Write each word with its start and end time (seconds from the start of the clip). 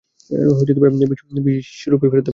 বিশ 1.47 1.67
রূপি 1.91 2.07
ফেরত 2.11 2.25
দে। 2.25 2.29